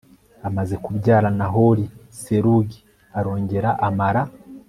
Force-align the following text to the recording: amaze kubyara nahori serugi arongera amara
amaze 0.47 0.75
kubyara 0.83 1.27
nahori 1.37 1.85
serugi 2.19 2.79
arongera 3.19 3.69
amara 3.87 4.21